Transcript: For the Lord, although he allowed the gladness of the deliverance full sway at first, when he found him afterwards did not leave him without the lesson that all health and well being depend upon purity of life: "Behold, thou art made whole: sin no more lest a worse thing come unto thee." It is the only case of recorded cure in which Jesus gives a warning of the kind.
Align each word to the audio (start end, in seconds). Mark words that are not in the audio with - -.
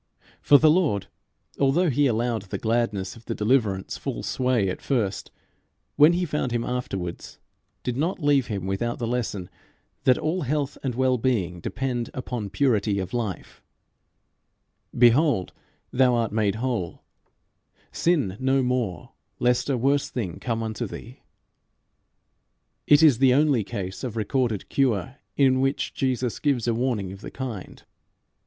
For 0.41 0.57
the 0.57 0.71
Lord, 0.71 1.09
although 1.59 1.91
he 1.91 2.07
allowed 2.07 2.45
the 2.45 2.57
gladness 2.57 3.15
of 3.15 3.25
the 3.25 3.35
deliverance 3.35 3.97
full 3.97 4.23
sway 4.23 4.67
at 4.67 4.81
first, 4.81 5.29
when 5.95 6.13
he 6.13 6.25
found 6.25 6.51
him 6.51 6.63
afterwards 6.63 7.37
did 7.83 7.95
not 7.95 8.19
leave 8.19 8.47
him 8.47 8.65
without 8.65 8.97
the 8.97 9.05
lesson 9.05 9.47
that 10.05 10.17
all 10.17 10.41
health 10.41 10.75
and 10.81 10.95
well 10.95 11.19
being 11.19 11.59
depend 11.59 12.09
upon 12.15 12.49
purity 12.49 12.97
of 12.97 13.13
life: 13.13 13.61
"Behold, 14.97 15.53
thou 15.93 16.15
art 16.15 16.31
made 16.31 16.55
whole: 16.55 17.03
sin 17.91 18.37
no 18.39 18.63
more 18.63 19.11
lest 19.37 19.69
a 19.69 19.77
worse 19.77 20.09
thing 20.09 20.39
come 20.39 20.63
unto 20.63 20.87
thee." 20.87 21.21
It 22.87 23.03
is 23.03 23.19
the 23.19 23.35
only 23.35 23.63
case 23.63 24.03
of 24.03 24.17
recorded 24.17 24.67
cure 24.67 25.17
in 25.37 25.61
which 25.61 25.93
Jesus 25.93 26.39
gives 26.39 26.67
a 26.67 26.73
warning 26.73 27.11
of 27.11 27.21
the 27.21 27.29
kind. 27.29 27.83